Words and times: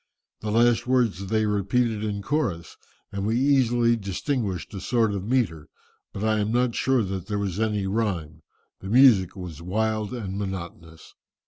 The 0.39 0.49
last 0.49 0.87
words 0.87 1.27
they 1.27 1.45
repeated 1.45 2.03
in 2.03 2.23
chorus, 2.23 2.75
and 3.11 3.23
we 3.23 3.37
easily 3.39 3.95
distinguished 3.95 4.73
a 4.73 4.81
sort 4.81 5.11
of 5.13 5.27
metre, 5.27 5.69
but 6.11 6.23
I 6.23 6.39
am 6.39 6.51
not 6.51 6.73
sure 6.73 7.03
that 7.03 7.27
there 7.27 7.37
was 7.37 7.59
any 7.59 7.85
rhyme; 7.85 8.41
the 8.79 8.89
music 8.89 9.35
was 9.35 9.61
wild 9.61 10.11
and 10.11 10.39
monotonous." 10.39 11.13